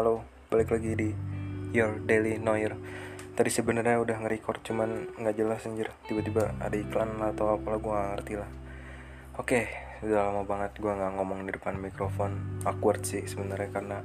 [0.00, 1.12] halo, balik lagi di
[1.76, 2.72] Your Daily Noir.
[3.36, 5.92] Tadi sebenarnya udah nge-record cuman nggak jelas anjir.
[6.08, 8.48] Tiba-tiba ada iklan lah atau apalah gue gak ngerti lah.
[9.36, 9.68] Oke,
[10.00, 12.32] udah lama banget gue nggak ngomong di depan mikrofon.
[12.64, 14.00] Awkward sih sebenarnya karena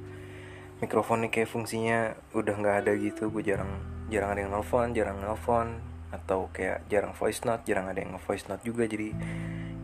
[0.84, 3.32] mikrofon ini kayak fungsinya udah nggak ada gitu.
[3.32, 3.80] Gue jarang
[4.12, 5.80] jarang ada yang nelfon, jarang nelfon
[6.12, 9.16] atau kayak jarang voice note, jarang ada yang nge-voice note juga jadi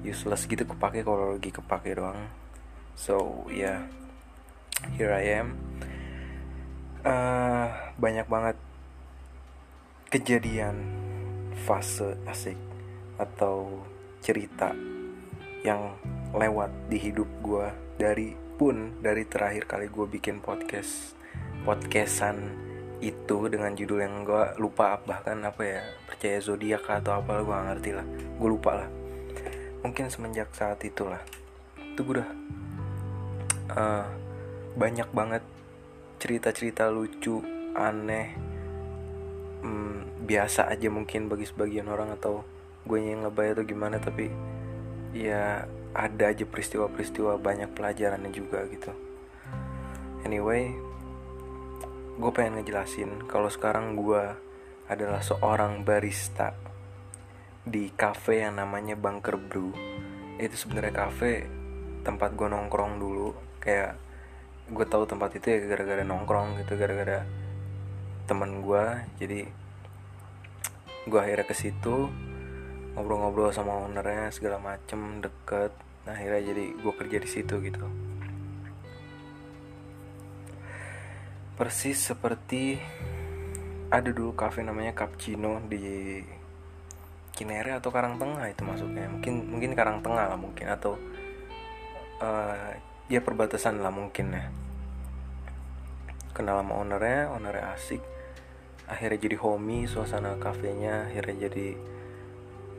[0.04, 2.20] useless gitu kepake kalau lagi kepake doang.
[3.00, 4.02] So, ya yeah
[4.98, 5.58] here I am
[7.06, 8.58] uh, banyak banget
[10.12, 10.76] kejadian
[11.64, 12.58] fase asik
[13.18, 13.86] atau
[14.22, 14.74] cerita
[15.62, 15.94] yang
[16.34, 21.18] lewat di hidup gue dari pun dari terakhir kali gue bikin podcast.
[21.62, 22.58] Podcastan
[23.02, 27.66] itu dengan judul yang gue lupa bahkan apa ya percaya zodiak atau apa gue gak
[27.74, 28.06] ngerti lah.
[28.38, 28.90] Gue lupa lah.
[29.82, 31.22] Mungkin semenjak saat itulah.
[31.78, 32.30] Itu gue udah
[33.74, 34.06] uh,
[34.78, 35.44] banyak banget
[36.22, 37.42] cerita-cerita lucu
[37.74, 38.38] aneh
[39.66, 42.46] hmm, biasa aja mungkin bagi sebagian orang atau
[42.86, 44.30] gue yang ngebayar atau gimana tapi
[45.18, 45.66] ya
[45.98, 48.94] ada aja peristiwa-peristiwa banyak pelajarannya juga gitu.
[50.22, 50.78] Anyway
[52.22, 54.22] gue pengen ngejelasin kalau sekarang gue
[54.86, 56.54] adalah seorang barista
[57.66, 59.74] di cafe yang namanya Bunker Brew.
[60.38, 61.50] Itu sebenarnya cafe
[62.06, 64.11] tempat gue nongkrong dulu kayak
[64.70, 67.26] gue tahu tempat itu ya gara-gara nongkrong gitu gara-gara
[68.30, 68.86] teman gue
[69.18, 69.40] jadi
[71.10, 72.14] gue akhirnya ke situ
[72.96, 75.72] ngobrol-ngobrol sama ownernya segala macem deket.
[76.04, 77.88] Nah akhirnya jadi gue kerja di situ gitu.
[81.56, 82.82] Persis seperti
[83.92, 86.20] ada dulu cafe namanya Cappuccino di
[87.32, 89.08] Kinere atau Karang Tengah itu masuknya.
[89.08, 91.00] Mungkin mungkin Karang Tengah lah mungkin atau
[92.20, 92.72] uh,
[93.12, 94.48] ya perbatasan lah mungkin ya.
[96.32, 98.00] Kenal sama ownernya ownernya asik.
[98.88, 101.68] Akhirnya jadi homie suasana kafenya akhirnya jadi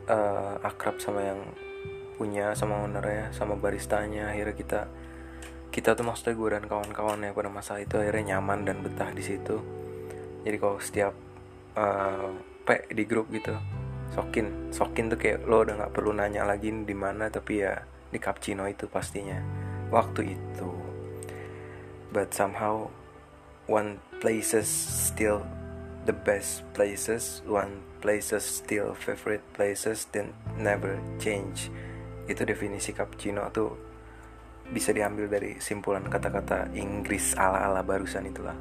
[0.09, 1.41] uh, akrab sama yang
[2.17, 4.33] punya sama ownernya sama baristanya.
[4.33, 4.81] Akhirnya kita
[5.69, 9.61] kita tuh maksudnya gue dan kawan-kawannya pada masa itu akhirnya nyaman dan betah di situ.
[10.41, 11.13] Jadi kalau setiap
[11.77, 12.33] uh,
[12.65, 13.53] pe di grup gitu
[14.13, 17.81] sokin sokin tuh kayak lo udah nggak perlu nanya lagi di mana tapi ya
[18.13, 19.41] di cappuccino itu pastinya
[19.93, 20.71] waktu itu.
[22.09, 22.89] But somehow
[23.69, 25.45] one places still
[26.03, 31.69] the best places one places still favorite places then never change.
[32.25, 33.71] Itu definisi cappuccino tuh
[34.73, 38.57] bisa diambil dari simpulan kata-kata Inggris ala-ala barusan itulah.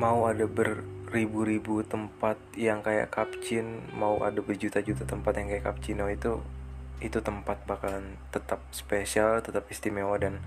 [0.00, 6.40] Mau ada beribu-ribu tempat yang kayak cappuccino mau ada berjuta-juta tempat yang kayak cappuccino itu
[7.00, 10.40] itu tempat bakalan tetap spesial, tetap istimewa dan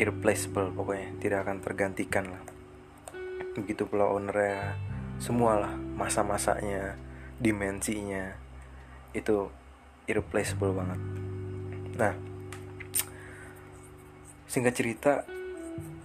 [0.00, 2.42] irreplaceable pokoknya tidak akan tergantikan lah.
[3.54, 4.74] Begitu pula ownernya,
[5.22, 6.98] semualah masa-masanya,
[7.38, 8.34] dimensinya
[9.14, 9.52] itu
[10.10, 11.00] irreplaceable banget.
[11.94, 12.14] Nah,
[14.50, 15.22] singkat cerita,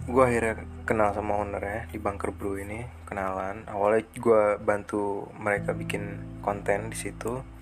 [0.05, 3.65] gue akhirnya kenal sama ownernya di Bunker Brew ini, kenalan.
[3.65, 7.58] Awalnya gue bantu mereka bikin konten di situ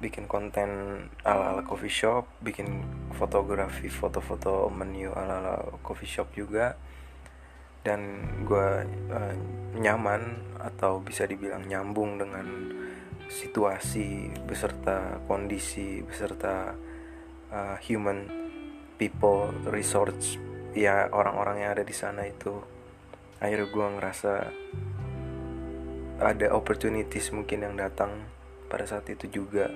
[0.00, 0.68] bikin konten
[1.22, 2.82] ala-ala coffee shop, bikin
[3.14, 6.74] fotografi foto-foto menu ala-ala coffee shop juga.
[7.80, 8.68] Dan gue
[9.08, 9.34] uh,
[9.76, 12.44] nyaman atau bisa dibilang nyambung dengan
[13.30, 16.74] situasi beserta kondisi beserta
[17.54, 18.26] uh, human
[18.98, 20.36] people resource
[20.74, 22.58] ya orang-orang yang ada di sana itu
[23.38, 24.34] akhirnya gue ngerasa
[26.20, 28.28] ada opportunities mungkin yang datang
[28.68, 29.72] pada saat itu juga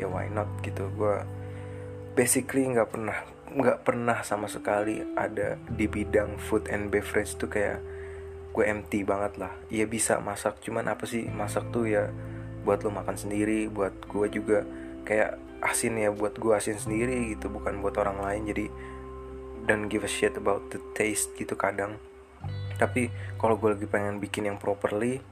[0.00, 0.88] ya why not gitu.
[0.94, 1.22] Gue
[2.14, 3.18] basically nggak pernah
[3.54, 7.78] nggak pernah sama sekali ada di bidang food and beverage tuh kayak
[8.54, 9.52] gue empty banget lah.
[9.70, 12.10] Ya bisa masak cuman apa sih masak tuh ya
[12.64, 14.64] buat lo makan sendiri buat gue juga
[15.04, 18.42] kayak asin ya buat gue asin sendiri gitu bukan buat orang lain.
[18.50, 18.66] Jadi
[19.64, 21.96] dan give a shit about the taste gitu kadang.
[22.76, 23.08] Tapi
[23.40, 25.22] kalau gue lagi pengen bikin yang properly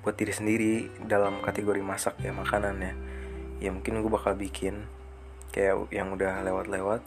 [0.00, 0.74] buat diri sendiri
[1.04, 2.80] dalam kategori masak ya makanan
[3.60, 4.88] ya mungkin gue bakal bikin
[5.52, 7.04] kayak yang udah lewat-lewat.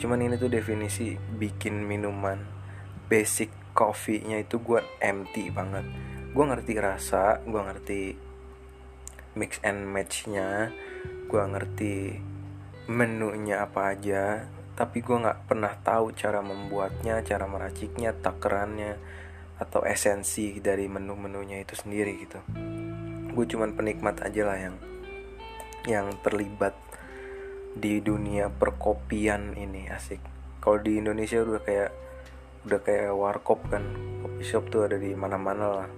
[0.00, 2.40] Cuman ini tuh definisi bikin minuman
[3.10, 5.84] basic coffee-nya itu gue empty banget.
[6.32, 8.00] Gue ngerti rasa gue ngerti
[9.38, 10.74] mix and match-nya
[11.30, 12.18] gue ngerti
[12.90, 18.98] menunya apa aja tapi gue nggak pernah tahu cara membuatnya cara meraciknya takarannya
[19.60, 22.40] atau esensi dari menu-menunya itu sendiri gitu.
[23.30, 24.74] Gue cuman penikmat aja lah yang
[25.88, 26.76] yang terlibat
[27.72, 30.20] di dunia perkopian ini asik.
[30.60, 31.90] Kalau di Indonesia udah kayak
[32.68, 33.80] udah kayak warkop kan
[34.20, 35.88] kopi shop tuh ada di mana-mana lah.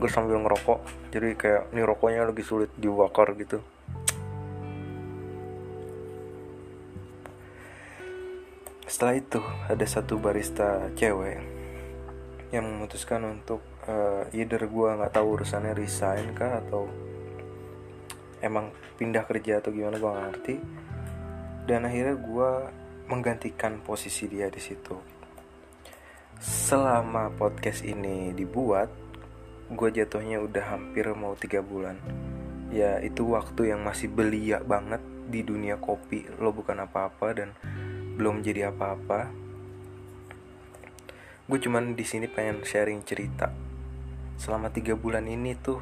[0.00, 0.80] Gue sambil ngerokok
[1.14, 3.62] jadi kayak ini rokoknya lagi sulit dibakar gitu.
[8.90, 9.40] Setelah itu
[9.70, 11.42] ada satu barista cewek
[12.50, 16.88] yang memutuskan untuk uh, either gue nggak tahu urusannya resign kah atau
[18.44, 20.56] emang pindah kerja atau gimana gue gak ngerti.
[21.64, 22.50] Dan akhirnya gue
[23.08, 24.96] menggantikan posisi dia di situ.
[26.36, 28.92] Selama podcast ini dibuat
[29.72, 31.96] gue jatuhnya udah hampir mau tiga bulan.
[32.68, 36.28] Ya itu waktu yang masih belia banget di dunia kopi.
[36.36, 37.56] Lo bukan apa-apa dan
[38.20, 39.32] belum jadi apa-apa.
[41.48, 43.73] Gue cuman di sini pengen sharing cerita
[44.36, 45.78] selama tiga bulan ini tuh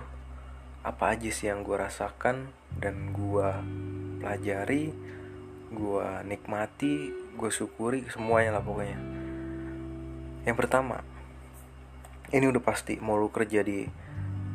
[0.83, 3.49] apa aja sih yang gue rasakan dan gue
[4.19, 4.91] pelajari
[5.73, 8.99] gue nikmati gue syukuri semuanya lah pokoknya.
[10.43, 11.01] Yang pertama
[12.33, 13.85] ini udah pasti mau lu kerja di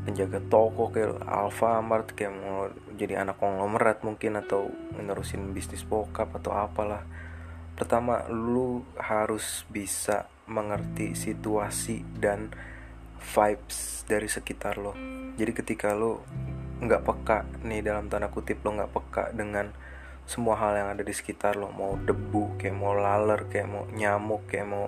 [0.07, 6.55] penjaga toko kayak Alfamart kayak mau jadi anak konglomerat mungkin atau menerusin bisnis bokap atau
[6.55, 7.03] apalah.
[7.77, 12.49] Pertama lu harus bisa mengerti situasi dan
[13.27, 14.95] vibes dari sekitar lo.
[15.35, 16.23] Jadi ketika lo
[16.77, 19.73] nggak peka nih dalam tanda kutip lo nggak peka dengan
[20.29, 24.45] semua hal yang ada di sekitar lo mau debu kayak mau laler kayak mau nyamuk
[24.47, 24.85] kayak mau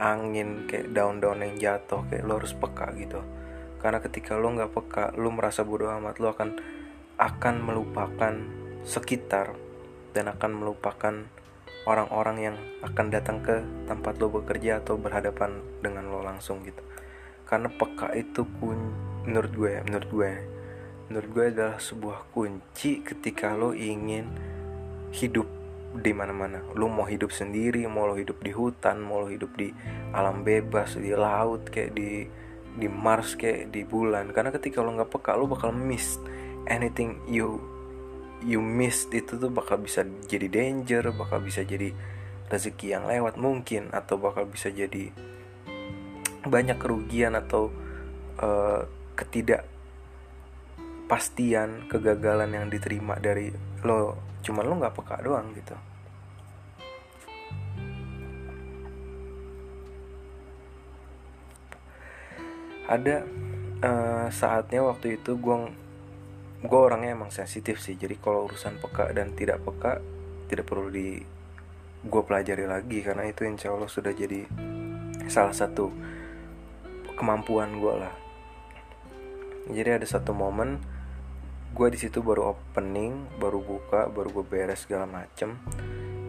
[0.00, 3.20] angin kayak daun-daun yang jatuh kayak lo harus peka gitu.
[3.80, 6.50] Karena ketika lo nggak peka lo merasa bodoh amat lo akan
[7.16, 8.34] akan melupakan
[8.82, 9.54] sekitar
[10.12, 11.14] dan akan melupakan
[11.86, 16.82] orang-orang yang akan datang ke tempat lo bekerja atau berhadapan dengan lo langsung gitu
[17.52, 18.80] karena peka itu kun
[19.28, 20.40] menurut gue ya menurut gue ya,
[21.12, 24.24] menurut gue adalah sebuah kunci ketika lo ingin
[25.12, 25.44] hidup
[25.92, 26.64] di mana-mana.
[26.72, 29.68] Lo mau hidup sendiri mau lo hidup di hutan mau lo hidup di
[30.16, 32.24] alam bebas di laut kayak di
[32.72, 34.32] di Mars kayak di bulan.
[34.32, 36.16] Karena ketika lo nggak peka lo bakal miss
[36.72, 37.60] anything you
[38.40, 39.04] you miss.
[39.12, 41.92] Itu tuh bakal bisa jadi danger bakal bisa jadi
[42.48, 45.12] rezeki yang lewat mungkin atau bakal bisa jadi
[46.42, 47.70] banyak kerugian atau
[48.42, 48.82] uh,
[49.14, 53.52] ketidakpastian kegagalan yang diterima dari
[53.86, 54.18] lo.
[54.42, 55.78] Cuman lo nggak peka doang gitu.
[62.90, 63.22] Ada
[63.86, 65.56] uh, saatnya waktu itu gue
[66.62, 67.94] gue orangnya emang sensitif sih.
[67.94, 70.02] Jadi kalau urusan peka dan tidak peka
[70.50, 71.22] tidak perlu di
[72.02, 72.98] gue pelajari lagi.
[73.06, 74.42] Karena itu insya Allah sudah jadi
[75.30, 76.11] salah satu
[77.22, 78.14] kemampuan gue lah.
[79.70, 80.82] Jadi ada satu momen
[81.70, 85.62] gue di situ baru opening baru buka baru gue beres segala macem.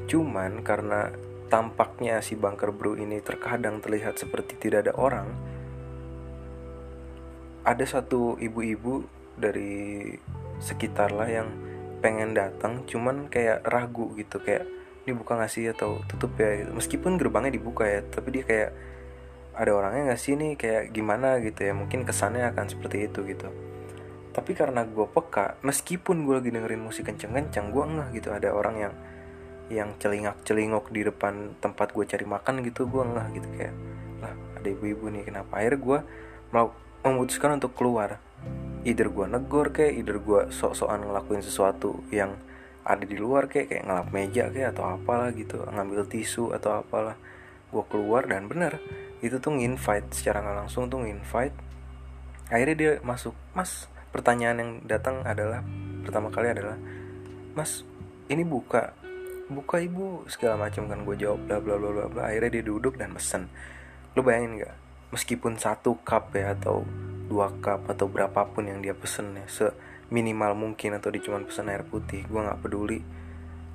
[0.05, 1.09] Cuman karena
[1.49, 5.29] tampaknya si bunker brew ini terkadang terlihat seperti tidak ada orang
[7.63, 9.07] ada satu ibu-ibu
[9.39, 10.11] dari
[10.59, 11.49] sekitar lah yang
[12.03, 14.67] pengen datang cuman kayak ragu gitu kayak
[15.03, 15.67] ini buka gak sih?
[15.67, 16.71] atau tutup ya gitu.
[16.75, 18.71] meskipun gerbangnya dibuka ya tapi dia kayak
[19.53, 23.49] ada orangnya nggak sih nih kayak gimana gitu ya mungkin kesannya akan seperti itu gitu.
[24.33, 28.33] Tapi karena gue peka meskipun gue lagi dengerin musik kenceng-kenceng gue ngeh gitu.
[28.33, 28.93] Ada orang yang
[29.69, 33.47] yang celingak celingok di depan tempat gue cari makan gitu gue ngeh gitu.
[33.53, 33.75] Kayak
[34.25, 35.61] lah ada ibu-ibu nih kenapa?
[35.61, 35.99] Akhirnya gue
[36.49, 36.67] mau
[37.05, 38.17] memutuskan untuk keluar.
[38.83, 42.35] Either gue negor kayak either gue sok-sokan ngelakuin sesuatu yang
[42.83, 47.15] ada di luar kayak kayak ngelap meja kayak atau apalah gitu ngambil tisu atau apalah.
[47.69, 48.81] Gue keluar dan bener
[49.23, 51.55] itu tuh nginvite secara nggak langsung tuh nginvite.
[52.51, 53.31] Akhirnya dia masuk.
[53.55, 55.63] Mas pertanyaan yang datang adalah
[56.03, 56.77] pertama kali adalah
[57.57, 57.81] mas
[58.29, 58.93] ini buka
[59.49, 62.21] buka ibu segala macam kan gue jawab bla bla bla bla bla.
[62.27, 63.47] Akhirnya dia duduk dan mesen
[64.13, 64.75] lo bayangin nggak?
[65.15, 66.83] Meskipun satu cup ya atau
[67.31, 69.71] dua cup atau berapapun yang dia pesen ya se
[70.11, 72.99] minimal mungkin atau dia cuma pesen air putih gue nggak peduli.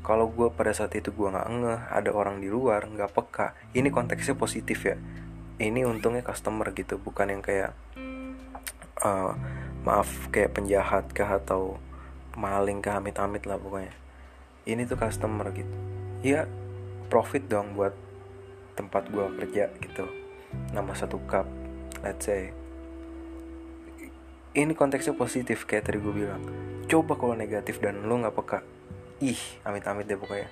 [0.04, 3.56] Kalau gue pada saat itu gue nggak ngeh ada orang di luar nggak peka.
[3.72, 5.00] Ini konteksnya positif ya
[5.58, 7.74] ini untungnya customer gitu bukan yang kayak
[9.02, 9.34] uh,
[9.82, 11.82] maaf kayak penjahat kah atau
[12.38, 13.90] maling kah amit-amit lah pokoknya.
[14.62, 15.74] Ini tuh customer gitu.
[16.22, 16.46] Ya
[17.10, 17.94] profit dong buat
[18.78, 20.06] tempat gue kerja gitu.
[20.70, 21.50] Nama satu cup
[22.06, 22.54] let's say.
[24.54, 26.42] Ini konteksnya positif kayak tadi gue bilang.
[26.86, 28.58] Coba kalau negatif dan lo nggak peka
[29.18, 30.46] ih amit-amit deh pokoknya.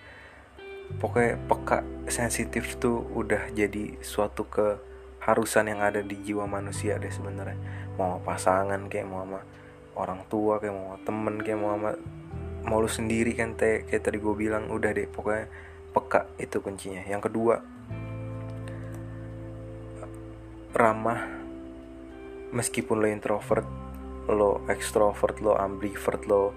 [0.98, 4.95] Pokoknya peka sensitif tuh udah jadi suatu ke
[5.26, 7.58] harusan yang ada di jiwa manusia deh sebenarnya.
[7.98, 9.42] Mau pasangan kayak mau sama
[9.98, 11.90] orang tua kayak mau sama temen kayak mau sama
[12.66, 15.50] mau lu sendiri kan teh kayak tadi gue bilang udah deh pokoknya
[15.90, 17.02] peka itu kuncinya.
[17.02, 17.54] Yang kedua
[20.72, 21.20] ramah.
[22.46, 23.66] Meskipun lo introvert
[24.30, 26.54] lo extrovert lo ambivert lo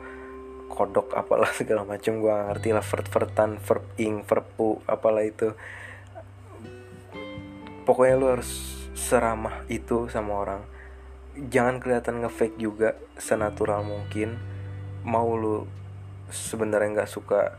[0.70, 5.54] kodok apalah segala macam gue ngerti lah vert vertan verb ing verb u apalah itu
[7.90, 8.52] pokoknya lo harus
[8.94, 10.62] seramah itu sama orang.
[11.34, 14.38] Jangan kelihatan ngefake juga senatural mungkin.
[15.02, 15.66] Mau lo
[16.30, 17.58] sebenarnya nggak suka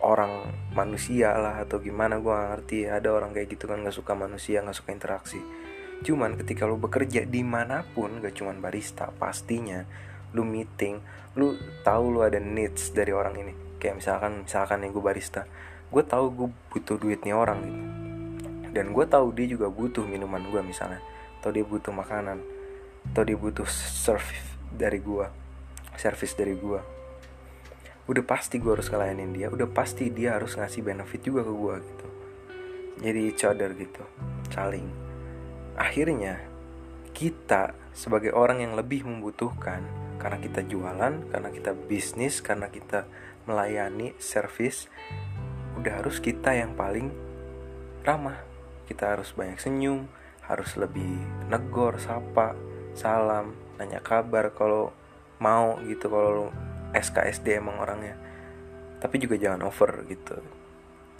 [0.00, 2.88] orang manusia lah atau gimana gue gak ngerti.
[2.88, 5.40] Ada orang kayak gitu kan nggak suka manusia nggak suka interaksi.
[6.00, 9.84] Cuman ketika lo bekerja di mana pun gak cuman barista pastinya
[10.32, 11.04] lu meeting
[11.36, 11.52] lu
[11.84, 13.52] tahu lu ada needs dari orang ini.
[13.76, 15.44] Kayak misalkan misalkan yang gue barista.
[15.92, 18.05] Gue tahu gue butuh duitnya orang gitu
[18.76, 21.00] dan gue tahu dia juga butuh minuman gue misalnya.
[21.40, 22.44] Atau dia butuh makanan.
[23.08, 25.46] Atau dia butuh service dari gue
[25.96, 26.80] service dari gue
[28.06, 29.50] udah pasti gue harus ngelayanin dia.
[29.50, 32.06] Udah pasti dia harus ngasih benefit juga ke gue gitu.
[33.02, 33.42] Jadi each
[33.74, 34.02] gitu.
[34.54, 34.86] Saling.
[35.74, 36.38] Akhirnya
[37.10, 39.82] kita sebagai orang yang lebih membutuhkan
[40.22, 43.10] karena kita jualan, karena kita bisnis, karena kita
[43.50, 44.86] melayani service,
[45.74, 47.10] udah harus kita yang paling
[48.06, 48.38] ramah.
[48.86, 50.06] Kita harus banyak senyum,
[50.46, 51.18] harus lebih
[51.50, 52.54] negor, sapa,
[52.94, 54.94] salam, nanya kabar kalau
[55.42, 56.48] mau gitu kalau
[56.96, 58.16] SKSD emang orangnya.
[59.02, 60.40] Tapi juga jangan over gitu.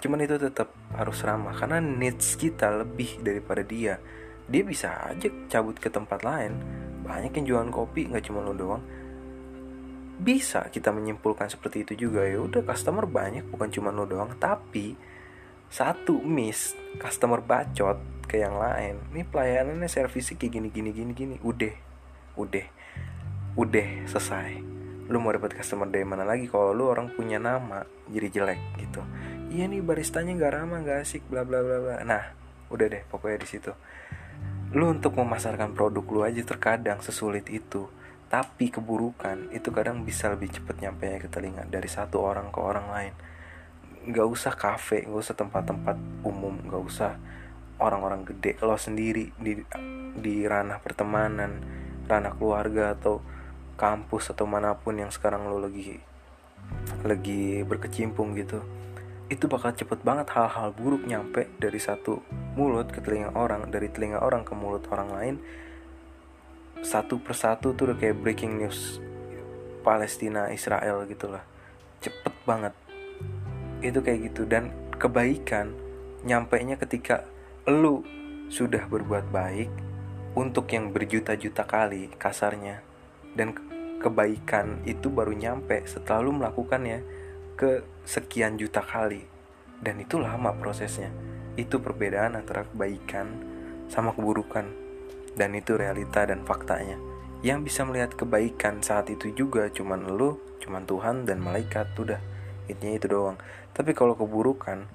[0.01, 4.01] Cuman itu tetap harus ramah karena needs kita lebih daripada dia.
[4.47, 6.57] Dia bisa aja cabut ke tempat lain.
[7.03, 8.83] Banyak yang jualan kopi nggak cuma lo doang.
[10.17, 12.25] Bisa kita menyimpulkan seperti itu juga.
[12.25, 14.33] Ya udah customer banyak bukan cuma lo doang.
[14.39, 14.97] Tapi
[15.67, 18.99] satu miss customer bacot ke yang lain.
[19.15, 21.37] Ini pelayanannya servisnya kayak gini gini gini gini.
[21.43, 21.75] Udah
[22.39, 22.67] udah
[23.57, 24.61] udah selesai.
[25.07, 26.51] Lu mau dapat customer dari mana lagi?
[26.51, 29.01] Kalau lu orang punya nama jadi jelek gitu.
[29.55, 31.97] Iya nih baristanya nggak ramah nggak asik bla bla bla bla.
[32.03, 32.23] Nah
[32.71, 33.73] udah deh pokoknya di situ.
[34.75, 37.87] Lu untuk memasarkan produk lu aja terkadang sesulit itu.
[38.27, 42.91] Tapi keburukan itu kadang bisa lebih cepet nyampe ke telinga dari satu orang ke orang
[42.91, 43.15] lain
[44.07, 47.19] nggak usah kafe nggak usah tempat-tempat umum nggak usah
[47.83, 48.57] orang-orang gede.
[48.63, 49.61] Lo sendiri di
[50.17, 51.61] di ranah pertemanan
[52.07, 53.21] ranah keluarga atau
[53.77, 56.01] kampus atau mana pun yang sekarang lo lagi
[57.05, 58.65] lagi berkecimpung gitu
[59.27, 62.23] itu bakal cepet banget hal-hal buruk nyampe dari satu
[62.55, 65.37] mulut ke telinga orang dari telinga orang ke mulut orang lain.
[66.87, 69.03] Satu persatu tuh udah kayak breaking news
[69.83, 71.43] Palestina Israel gitulah.
[71.99, 72.71] Cepet banget
[73.81, 74.49] itu kayak gitu.
[74.49, 75.73] Dan kebaikan
[76.25, 77.27] nyampe nya ketika
[77.69, 78.03] lu
[78.47, 79.71] sudah berbuat baik
[80.39, 82.81] untuk yang berjuta-juta kali kasarnya.
[83.37, 83.53] Dan
[84.01, 87.03] kebaikan itu baru nyampe setelah lu melakukannya
[87.57, 89.25] ke sekian juta kali.
[89.81, 91.13] Dan itu lama prosesnya.
[91.57, 93.29] Itu perbedaan antara kebaikan
[93.89, 94.69] sama keburukan.
[95.37, 96.97] Dan itu realita dan faktanya.
[97.45, 102.19] Yang bisa melihat kebaikan saat itu juga cuman lu cuman Tuhan dan malaikat udah
[102.71, 103.39] intinya itu doang.
[103.73, 104.87] Tapi kalau keburukan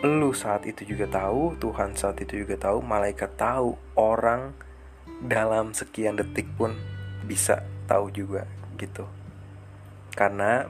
[0.00, 4.56] lu saat itu juga tahu Tuhan saat itu juga tahu malaikat tahu orang
[5.20, 6.72] dalam sekian detik pun
[7.28, 8.48] bisa tahu juga
[8.80, 9.04] gitu.
[10.16, 10.64] Karena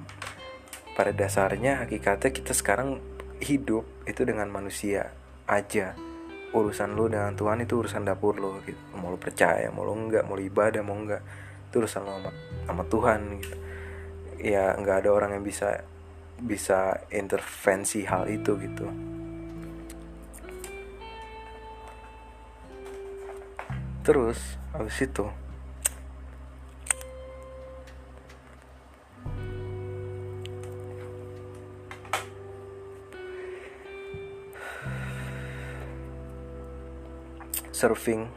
[0.98, 2.98] pada dasarnya hakikatnya kita sekarang
[3.38, 5.14] hidup itu dengan manusia
[5.46, 5.94] aja.
[6.50, 8.82] Urusan lu dengan Tuhan itu urusan dapur lo gitu.
[8.98, 11.22] Mau lu percaya mau lu enggak mau lu ibadah mau enggak
[11.70, 12.30] itu urusan lo sama,
[12.66, 13.56] sama Tuhan gitu
[14.40, 15.84] ya nggak ada orang yang bisa
[16.40, 18.88] bisa intervensi hal itu gitu.
[24.00, 24.40] Terus
[24.72, 25.28] habis itu
[37.80, 38.28] serving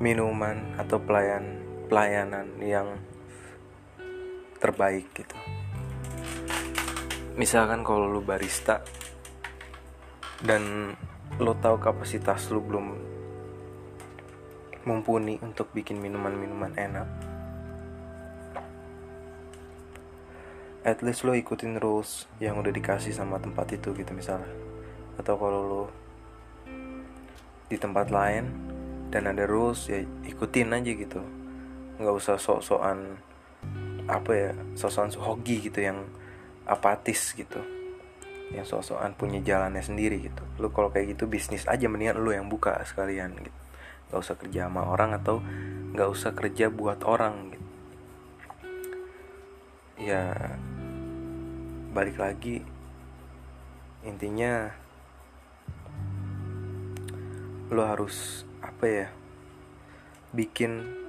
[0.00, 1.60] minuman atau pelayan
[1.92, 2.96] pelayanan yang
[4.62, 5.34] terbaik gitu.
[7.34, 8.86] Misalkan kalau lu barista
[10.46, 10.94] dan
[11.42, 12.86] lo tahu kapasitas lu belum
[14.86, 17.08] mumpuni untuk bikin minuman-minuman enak.
[20.86, 24.50] At least lo ikutin rules yang udah dikasih sama tempat itu gitu misalnya.
[25.18, 25.82] Atau kalau lo
[27.66, 28.46] di tempat lain
[29.08, 31.20] dan ada rules ya ikutin aja gitu
[31.96, 33.16] nggak usah sok-sokan
[34.10, 36.02] apa ya sok-sokan hoki gitu yang
[36.66, 37.58] apatis gitu.
[38.52, 40.42] Yang sok-sokan punya jalannya sendiri gitu.
[40.58, 43.58] Lu kalau kayak gitu bisnis aja mendingan lu yang buka sekalian gitu.
[44.10, 45.40] Nggak usah kerja sama orang atau
[45.92, 47.66] nggak usah kerja buat orang gitu.
[50.02, 50.34] Ya
[51.92, 52.64] balik lagi
[54.02, 54.72] intinya
[57.70, 59.08] lo harus apa ya
[60.32, 61.01] bikin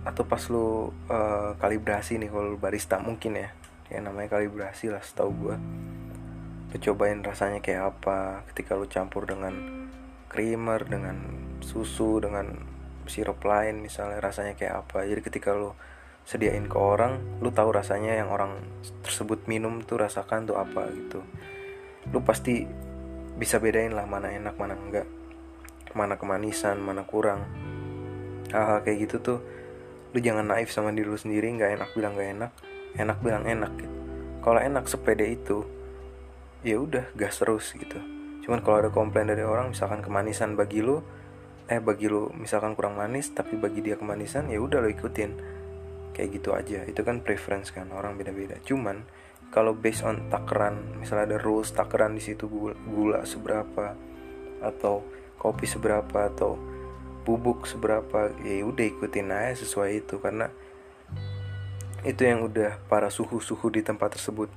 [0.00, 3.50] atau pas lo uh, kalibrasi nih kalau barista mungkin ya.
[3.90, 5.56] Ya namanya kalibrasi lah setahu gue
[6.70, 9.50] lo cobain rasanya kayak apa ketika lo campur dengan
[10.30, 11.18] creamer dengan
[11.58, 12.46] susu dengan
[13.10, 15.02] sirup lain misalnya rasanya kayak apa.
[15.02, 15.74] Jadi ketika lo
[16.22, 18.62] sediain ke orang lu tahu rasanya yang orang
[19.02, 21.26] tersebut minum tuh rasakan tuh apa gitu.
[22.14, 22.62] Lu pasti
[23.34, 25.10] bisa bedain lah mana enak mana enggak.
[25.98, 27.50] Mana kemanisan mana kurang.
[28.54, 29.38] Hal-hal kayak gitu tuh
[30.10, 32.52] lu jangan naif sama diri lu sendiri nggak enak bilang nggak enak
[32.98, 33.96] enak bilang enak gitu.
[34.40, 35.62] Kalau enak sepede itu
[36.66, 38.00] ya udah gas terus gitu.
[38.42, 41.04] Cuman kalau ada komplain dari orang misalkan kemanisan bagi lu
[41.70, 45.30] eh bagi lu misalkan kurang manis tapi bagi dia kemanisan ya udah lo ikutin.
[46.16, 46.80] Kayak gitu aja.
[46.88, 48.58] Itu kan preference kan orang beda-beda.
[48.64, 49.06] Cuman
[49.54, 53.94] kalau based on takaran misalnya ada rules takaran di situ gula, gula seberapa
[54.62, 55.02] atau
[55.40, 56.54] kopi seberapa atau
[57.22, 60.16] bubuk seberapa ya udah ikutin aja sesuai itu.
[60.18, 60.48] Karena
[62.04, 64.48] itu yang udah para suhu-suhu di tempat tersebut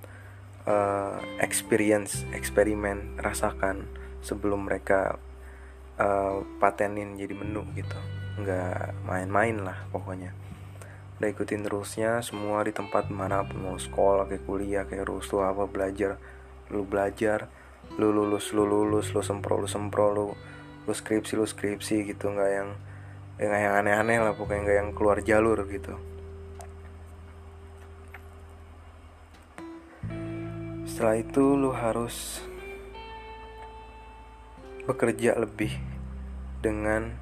[0.68, 3.88] uh, experience eksperimen rasakan
[4.24, 5.20] sebelum mereka
[6.00, 8.00] uh, patenin jadi menu gitu.
[8.40, 10.32] Nggak main-main lah pokoknya.
[11.20, 16.18] Udah ikutin terusnya semua di tempat mana mau sekolah kayak kuliah kayak lu apa belajar
[16.74, 17.48] lu belajar
[18.00, 20.28] lu lulus lu lulus lu sempro lu sempro lu
[20.84, 22.70] lu skripsi lu skripsi gitu nggak yang
[23.40, 25.96] nggak yang aneh-aneh lah pokoknya nggak yang keluar jalur gitu.
[30.84, 32.44] Setelah itu lu harus
[34.84, 35.72] bekerja lebih
[36.60, 37.16] dengan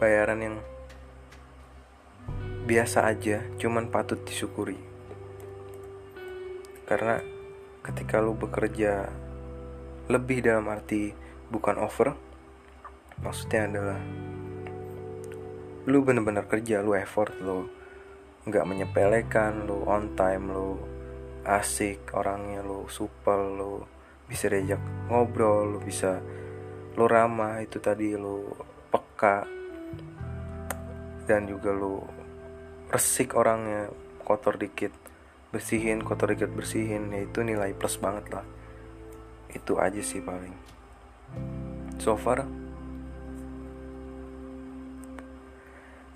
[0.00, 0.56] bayaran yang
[2.66, 4.80] biasa aja cuman patut disyukuri.
[6.88, 7.22] Karena
[7.86, 9.06] ketika lu bekerja
[10.10, 11.21] lebih dalam arti
[11.52, 12.16] bukan over.
[13.20, 14.00] Maksudnya adalah
[15.84, 17.66] lu bener-bener kerja lu effort lu
[18.46, 20.78] nggak menyepelekan lu on time lu
[21.42, 23.82] asik orangnya lu supel lu
[24.30, 24.78] bisa diajak
[25.10, 26.22] ngobrol lu bisa
[26.96, 28.48] lu ramah itu tadi lu
[28.88, 29.44] peka.
[31.22, 32.02] Dan juga lu
[32.90, 33.86] resik orangnya
[34.26, 34.90] kotor dikit
[35.52, 38.46] bersihin kotor dikit bersihin ya itu nilai plus banget lah.
[39.52, 40.72] Itu aja sih paling
[42.02, 42.42] so far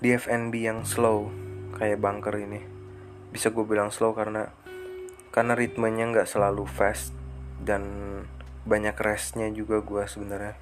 [0.03, 1.31] di FNB yang slow
[1.79, 2.59] kayak bunker ini.
[3.31, 4.51] Bisa gue bilang slow karena
[5.31, 7.15] karena ritmenya nggak selalu fast
[7.63, 7.87] dan
[8.67, 10.59] banyak restnya juga gue sebenarnya.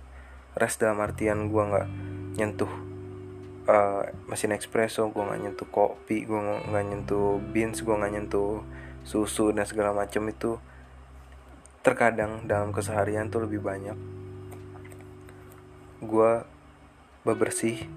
[0.54, 1.88] Rest dalam artian gue nggak
[2.38, 2.74] nyentuh
[3.66, 8.62] uh, mesin espresso gue nggak nyentuh kopi gue nggak nyentuh beans gue nggak nyentuh
[9.02, 10.62] susu dan segala macam itu
[11.82, 14.25] terkadang dalam keseharian tuh lebih banyak
[16.04, 16.32] gue
[17.24, 17.88] bebersih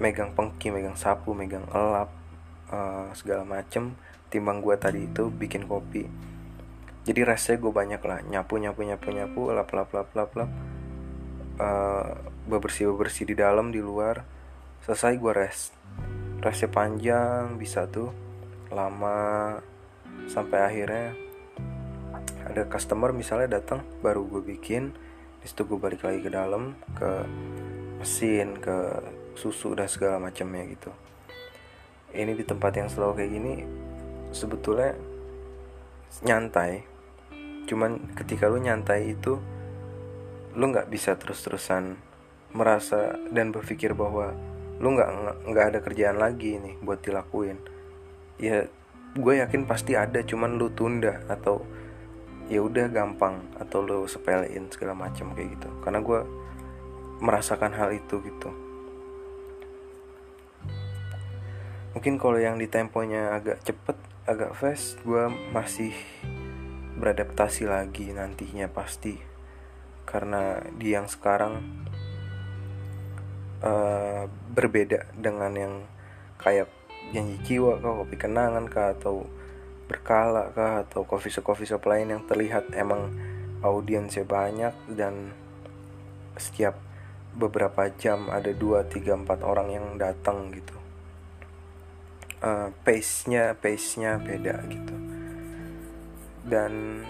[0.00, 2.08] megang pengki megang sapu megang elap
[2.72, 3.94] uh, segala macem
[4.32, 6.08] timbang gue tadi itu bikin kopi.
[7.02, 10.50] Jadi rasanya gue banyak lah nyapu nyapu nyapu nyapu lap lap lap lap lap
[11.60, 12.16] uh,
[12.48, 14.24] bebersih bebersih di dalam di luar
[14.82, 15.70] selesai gue rest
[16.42, 18.10] restnya panjang bisa tuh
[18.74, 19.58] lama
[20.26, 21.14] sampai akhirnya
[22.42, 24.90] ada customer misalnya datang baru gue bikin
[25.42, 27.10] Di situ gue balik lagi ke dalam ke
[27.98, 29.02] mesin ke
[29.34, 30.90] susu dan segala macamnya gitu.
[32.14, 33.66] Ini di tempat yang slow kayak gini
[34.30, 34.94] sebetulnya
[36.22, 36.86] nyantai.
[37.66, 39.42] Cuman ketika lu nyantai itu
[40.54, 41.96] lu nggak bisa terus-terusan
[42.52, 44.36] merasa dan berpikir bahwa
[44.78, 45.10] lu nggak
[45.48, 47.58] nggak ada kerjaan lagi nih buat dilakuin.
[48.38, 48.68] Ya
[49.12, 51.64] gue yakin pasti ada cuman lu tunda atau
[52.52, 55.68] ya udah gampang atau lo sepelein segala macam kayak gitu.
[55.80, 56.20] Karena gue
[57.24, 58.52] merasakan hal itu gitu.
[61.96, 63.96] Mungkin kalau yang di temponya agak cepet
[64.28, 65.96] agak fast gue masih
[67.00, 69.16] beradaptasi lagi nantinya pasti.
[70.04, 71.56] Karena di yang sekarang
[73.64, 75.74] uh, berbeda dengan yang
[76.36, 76.68] kayak
[77.16, 79.24] janji jiwa kah kopi kenangan kah atau
[79.92, 83.12] berkala kah atau coffee shop coffee shop lain yang terlihat emang
[83.60, 85.36] audiensnya banyak dan
[86.40, 86.80] setiap
[87.36, 90.72] beberapa jam ada 2, 3, 4 orang yang datang gitu.
[92.42, 94.96] Uh, pace-nya pace-nya beda gitu.
[96.42, 97.04] Dan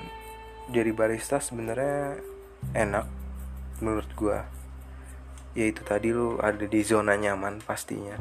[0.69, 2.19] jadi barista sebenarnya
[2.75, 3.07] enak
[3.79, 4.45] menurut gua.
[5.55, 8.19] Yaitu tadi lu ada di zona nyaman pastinya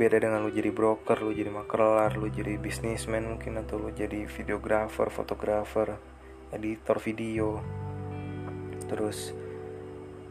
[0.00, 4.24] beda dengan lu jadi broker lu jadi makelar lu jadi bisnismen mungkin atau lu jadi
[4.24, 6.00] videografer fotografer
[6.56, 7.60] editor video
[8.88, 9.36] terus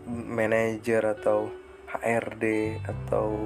[0.10, 1.54] manajer atau
[1.86, 3.46] HRD atau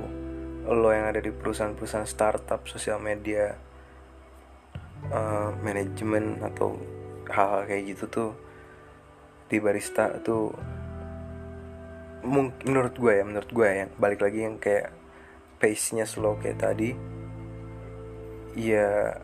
[0.64, 3.60] lo yang ada di perusahaan-perusahaan startup sosial media
[5.12, 6.80] uh, manajemen atau
[7.28, 8.32] hal-hal kayak gitu tuh
[9.52, 10.56] di barista tuh
[12.24, 15.03] menurut gue ya menurut gue yang balik lagi yang kayak
[15.64, 16.92] pace nya slow kayak tadi
[18.60, 19.16] ya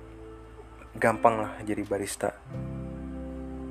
[0.95, 2.31] gampang lah jadi barista.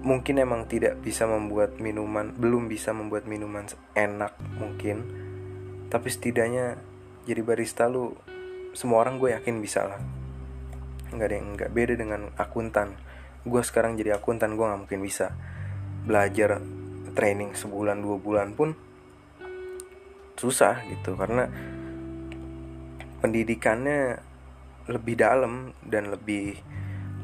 [0.04, 3.64] Mungkin emang tidak bisa membuat minuman belum bisa membuat minuman
[3.96, 5.00] enak mungkin
[5.88, 6.76] tapi setidaknya
[7.24, 8.12] jadi barista lu
[8.76, 10.00] semua orang gue yakin bisa lah.
[11.08, 13.00] Nggak ada yang nggak beda dengan akuntan.
[13.48, 15.32] Gue sekarang jadi akuntan gue nggak mungkin bisa
[16.04, 16.60] belajar
[17.16, 18.76] training sebulan dua bulan pun
[20.38, 21.50] susah gitu karena
[23.18, 24.22] pendidikannya
[24.88, 26.56] lebih dalam dan lebih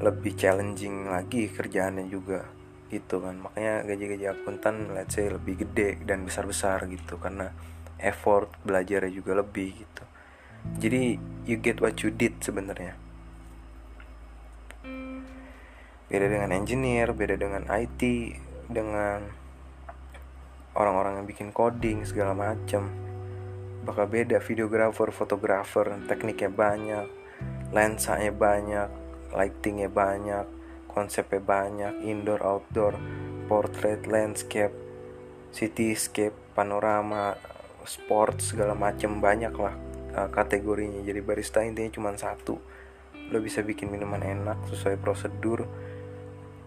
[0.02, 2.44] lebih challenging lagi kerjaannya juga
[2.90, 3.38] gitu kan.
[3.40, 7.54] Makanya gaji-gaji akuntan let's say lebih gede dan besar-besar gitu karena
[8.02, 10.04] effort belajarnya juga lebih gitu.
[10.80, 12.96] Jadi you get what you did sebenarnya.
[16.10, 18.02] Beda dengan engineer beda dengan IT
[18.70, 19.24] dengan
[20.74, 23.03] orang-orang yang bikin coding segala macam
[23.84, 24.40] bakal beda.
[24.40, 27.06] Videographer fotografer tekniknya banyak
[27.74, 28.88] lensanya banyak
[29.34, 30.46] lightingnya banyak
[30.86, 32.94] konsepnya banyak indoor outdoor
[33.50, 34.70] portrait landscape
[35.50, 37.34] cityscape panorama
[37.82, 39.74] sport segala macam banyak lah
[40.14, 41.02] uh, kategorinya.
[41.02, 42.56] Jadi barista intinya cuma satu.
[43.30, 45.66] Lo bisa bikin minuman enak sesuai prosedur.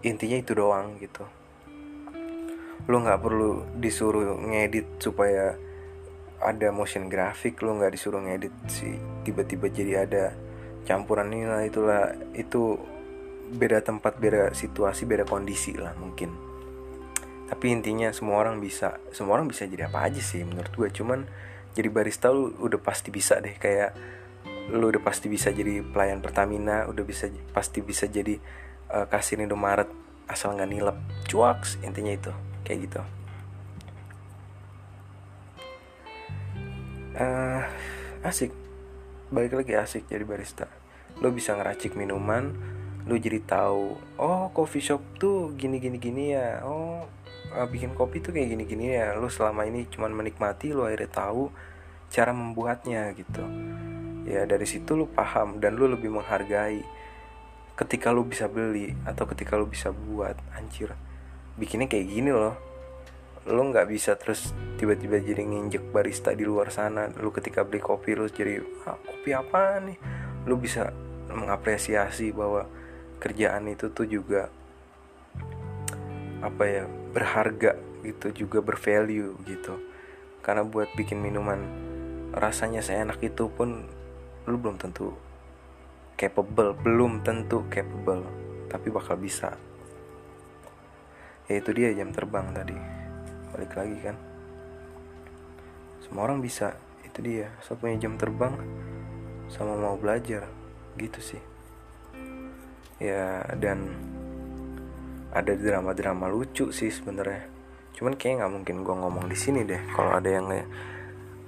[0.04, 1.24] Intinya itu doang gitu.
[2.88, 5.56] Lo nggak perlu disuruh ngedit supaya
[6.38, 8.94] ada motion grafik lo nggak disuruh ngedit sih.
[9.26, 10.24] Tiba-tiba jadi ada
[10.86, 12.14] campuran ini lah itulah.
[12.34, 12.78] Itu
[13.48, 16.30] beda tempat beda situasi beda kondisi lah mungkin.
[17.48, 21.24] Tapi intinya semua orang bisa semua orang bisa jadi apa aja sih menurut gue cuman
[21.72, 23.56] jadi barista lu udah pasti bisa deh.
[23.56, 23.96] Kayak
[24.68, 28.36] lu udah pasti bisa jadi pelayan Pertamina udah bisa pasti bisa jadi
[28.92, 29.88] uh, kasir Indomaret
[30.28, 30.98] asal nggak nilep.
[31.26, 32.32] Cuaks intinya itu.
[32.62, 33.00] Kayak gitu
[37.18, 37.62] uh,
[38.24, 38.54] asik.
[39.28, 40.70] Balik lagi asik jadi barista.
[41.20, 42.54] Lo bisa ngeracik minuman
[43.08, 46.62] lo jadi tahu oh coffee shop tuh gini gini gini ya.
[46.64, 47.04] Oh
[47.52, 49.16] uh, bikin kopi tuh kayak gini-gini ya.
[49.18, 51.50] Lu selama ini cuman menikmati lu akhirnya tahu
[52.08, 53.44] cara membuatnya gitu.
[54.28, 56.84] Ya dari situ lu paham dan lu lebih menghargai
[57.78, 60.36] ketika lu bisa beli atau ketika lu bisa buat.
[60.56, 60.92] Anjir
[61.58, 62.54] bikinnya kayak gini loh
[63.48, 67.08] lu nggak bisa terus tiba-tiba jadi nginjek barista di luar sana.
[67.16, 69.98] Lu ketika beli kopi lu jadi ah, kopi apa nih?
[70.44, 70.92] Lu bisa
[71.32, 72.68] mengapresiasi bahwa
[73.18, 74.52] kerjaan itu tuh juga
[76.38, 79.80] apa ya berharga gitu juga bervalue gitu.
[80.44, 81.58] Karena buat bikin minuman
[82.36, 83.88] rasanya seenak itu pun
[84.44, 85.16] lu belum tentu
[86.20, 88.28] capable belum tentu capable
[88.68, 89.56] tapi bakal bisa.
[91.48, 92.97] Ya itu dia jam terbang tadi
[93.58, 94.14] balik lagi kan.
[95.98, 98.54] Semua orang bisa itu dia so punya jam terbang
[99.50, 100.46] sama mau belajar
[100.94, 101.42] gitu sih.
[103.02, 103.98] Ya dan
[105.34, 107.50] ada drama-drama lucu sih sebenarnya.
[107.98, 110.62] Cuman kayak nggak mungkin gue ngomong di sini deh kalau ada yang nge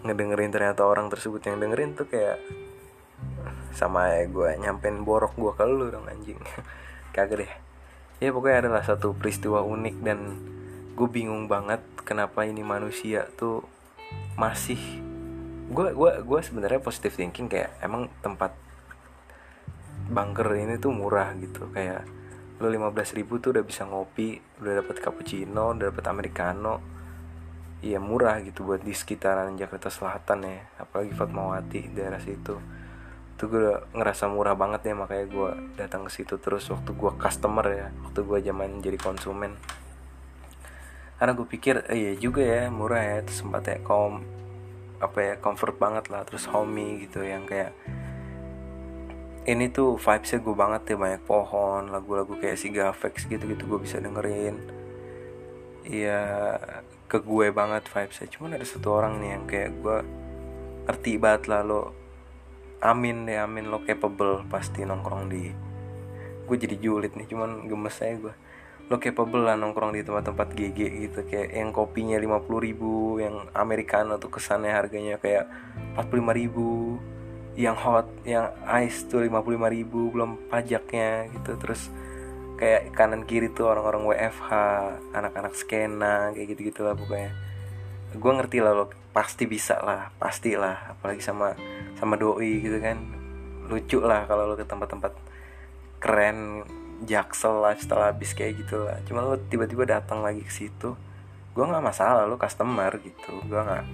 [0.01, 2.41] ngedengerin ternyata orang tersebut yang dengerin tuh kayak
[3.71, 6.41] sama ya gue nyampein borok gue ke lu dong anjing.
[7.15, 7.53] Kagak deh.
[8.21, 10.19] Ya pokoknya adalah satu peristiwa unik dan
[10.99, 13.65] gue bingung banget kenapa ini manusia tuh
[14.35, 14.81] masih
[15.71, 18.51] gue gue gue sebenarnya positive thinking kayak emang tempat
[20.11, 21.71] bunker ini tuh murah gitu.
[21.71, 22.05] Kayak
[22.61, 26.83] lo 15 ribu tuh udah bisa ngopi udah dapet cappuccino udah dapet americano.
[27.81, 30.61] Iya murah gitu buat di sekitaran Jakarta Selatan ya.
[30.83, 32.59] Apalagi Fatmawati daerah situ.
[33.41, 37.67] Tuh gue ngerasa murah banget ya makanya gue datang ke situ terus waktu gue customer
[37.71, 37.89] ya.
[38.05, 39.57] Waktu gue zaman jadi konsumen
[41.21, 44.25] karena gue pikir eh, iya juga ya murah ya terus sempat ya kom
[45.05, 47.77] apa ya comfort banget lah terus homey gitu yang kayak
[49.45, 53.97] ini tuh vibesnya gue banget ya banyak pohon lagu-lagu kayak si Gafex gitu-gitu gue bisa
[53.97, 54.57] dengerin.
[55.89, 56.21] Iya
[57.11, 59.99] ke gue banget vibesnya cuman ada satu orang nih yang kayak gue
[60.87, 61.83] ngerti banget lah lo
[62.79, 65.51] amin deh amin lo capable pasti nongkrong di
[66.47, 68.35] gue jadi julid nih cuman gemes aja gue
[68.91, 71.19] lo capable lah nongkrong di tempat-tempat GG gitu.
[71.23, 75.47] Kayak yang kopinya 50 ribu yang americano tuh kesannya harganya kayak
[75.95, 76.99] 45 ribu
[77.55, 81.55] yang hot yang ice tuh 55 ribu belum pajaknya gitu.
[81.55, 81.87] Terus
[82.59, 84.51] kayak kanan kiri tuh orang-orang WFH
[85.15, 87.31] anak-anak skena kayak gitu gitu lah pokoknya.
[88.19, 90.99] Gue ngerti lah lo pasti bisa lah pasti lah.
[90.99, 91.55] Apalagi sama
[91.95, 92.99] sama doi gitu kan.
[93.71, 95.15] Lucu lah kalau lo ke tempat-tempat
[96.03, 96.67] keren
[97.07, 100.97] jaksel lifestyle habis kayak gitu lah cuma lo tiba-tiba datang lagi ke situ
[101.51, 103.43] gue nggak masalah lo customer gitu.
[103.47, 103.85] Gue nggak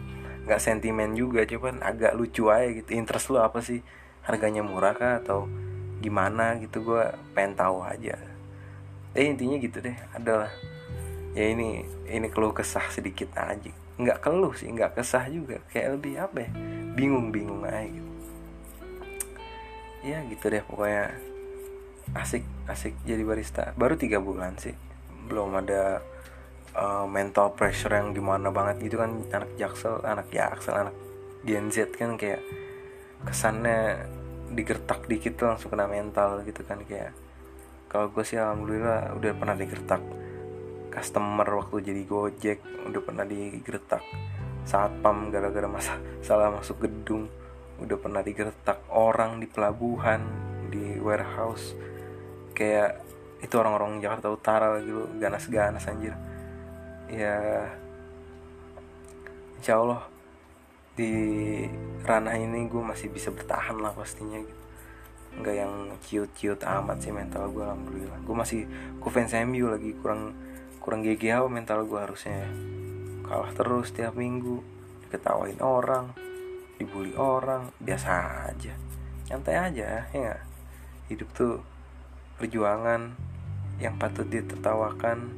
[0.47, 2.91] nggak sentimen juga cuman agak lucu aja gitu.
[2.93, 3.81] Interest lo apa sih?
[4.27, 5.49] Harganya murah kah atau
[6.05, 6.85] gimana gitu?
[6.85, 8.15] Gue pengen tahu aja.
[9.17, 9.97] Eh intinya gitu deh.
[10.13, 10.53] Adalah
[11.33, 13.73] ya ini ini keluh kesah sedikit aja.
[13.97, 15.65] Nggak keluh sih nggak kesah juga.
[15.73, 16.51] Kayak lebih apa ya?
[16.93, 18.13] Bingung bingung aja gitu.
[20.07, 21.17] Ya gitu deh pokoknya
[22.15, 23.75] asik asik jadi barista.
[23.75, 24.77] Baru tiga bulan sih.
[25.27, 26.05] Belum ada
[26.77, 29.11] uh, mental pressure yang di mana banget gitu kan.
[29.35, 30.95] Anak jaksel anak jaksel anak
[31.43, 32.43] Gen Z kan kayak
[33.27, 34.07] kesannya
[34.55, 36.79] digertak dikit langsung kena mental gitu kan.
[36.87, 37.17] Kayak
[37.91, 40.03] kalau gue sih alhamdulillah udah pernah digertak
[40.97, 44.01] customer waktu jadi gojek udah pernah digertak
[44.65, 47.29] saat pam gara-gara masa salah masuk gedung
[47.77, 50.25] udah pernah digertak orang di pelabuhan
[50.73, 51.77] di warehouse
[52.57, 53.05] kayak
[53.45, 56.17] itu orang-orang Jakarta Utara lagi lu ganas-ganas anjir.
[57.13, 57.69] Ya
[59.61, 60.03] insya Allah
[60.97, 61.13] di
[62.09, 64.65] ranah ini gue masih bisa bertahan lah pastinya gitu.
[65.37, 68.17] Nggak yang ciut-ciut amat sih mental gue alhamdulillah.
[68.25, 68.65] Gue masih
[68.97, 70.33] gue fans MU lagi kurang
[70.81, 72.49] kurang GG apa mental gue harusnya.
[73.29, 74.65] Kalah terus tiap minggu
[75.07, 76.17] diketawain orang
[76.81, 78.73] dibully orang biasa aja.
[79.29, 80.35] Nyantai aja ya
[81.07, 81.76] hidup tuh
[82.37, 83.17] perjuangan
[83.77, 85.33] yang patut ditertawakan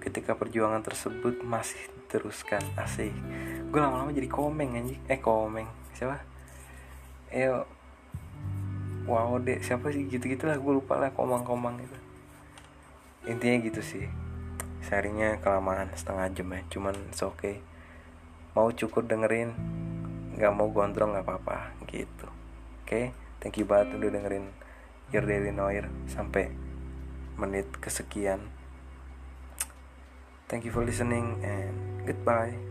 [0.00, 2.62] ketika perjuangan tersebut masih diteruskan.
[2.78, 3.12] Asik.
[3.72, 5.00] Gue lama-lama jadi komeng anjing.
[5.10, 5.66] Eh komeng.
[5.96, 6.22] Siapa?
[7.32, 7.50] Eh
[9.06, 10.06] wow deh siapa sih?
[10.06, 11.98] Gitu gitulah gue lupa lah komang-komang itu.
[13.26, 14.06] Intinya gitu sih.
[14.86, 16.60] Sharingnya kelamaan setengah jam ya.
[16.70, 17.56] Cuman oke okay.
[18.54, 19.52] Mau cukup dengerin
[20.36, 21.74] nggak mau gondrong nggak apa-apa.
[21.90, 22.28] Gitu.
[22.86, 22.86] Oke?
[22.86, 23.06] Okay?
[23.40, 24.50] thank you banget udah dengerin
[25.14, 26.50] Your Daily Noir sampai
[27.38, 28.56] menit kesekian
[30.46, 32.65] Thank you for listening and goodbye.